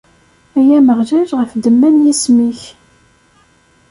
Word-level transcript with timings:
Ay 0.57 0.69
Ameɣlal, 0.77 1.29
ɣef 1.39 1.51
ddemma 1.53 1.89
n 1.89 1.95
yisem-ik. 2.03 2.61